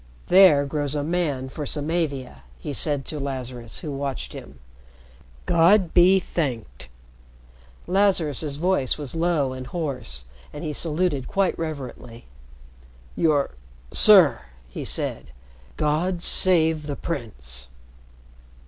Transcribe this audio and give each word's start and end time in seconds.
"There 0.29 0.65
grows 0.65 0.95
a 0.95 1.03
man 1.03 1.47
for 1.47 1.63
Samavia," 1.63 2.41
he 2.57 2.73
said 2.73 3.05
to 3.05 3.19
Lazarus, 3.19 3.81
who 3.81 3.91
watched 3.91 4.33
him. 4.33 4.57
"God 5.45 5.93
be 5.93 6.19
thanked!" 6.19 6.89
Lazarus's 7.85 8.55
voice 8.55 8.97
was 8.97 9.13
low 9.13 9.53
and 9.53 9.67
hoarse, 9.67 10.23
and 10.51 10.63
he 10.63 10.73
saluted 10.73 11.27
quite 11.27 11.55
reverently. 11.59 12.25
"Your 13.15 13.51
sir!" 13.91 14.41
he 14.67 14.83
said. 14.85 15.27
"God 15.77 16.23
save 16.23 16.87
the 16.87 16.95
Prince!" 16.95 17.67